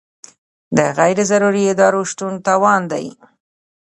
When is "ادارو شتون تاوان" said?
1.73-2.81